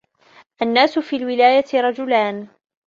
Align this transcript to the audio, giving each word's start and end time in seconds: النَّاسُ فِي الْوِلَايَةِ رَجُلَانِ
النَّاسُ 0.61 0.99
فِي 0.99 1.15
الْوِلَايَةِ 1.15 1.63
رَجُلَانِ 1.81 2.47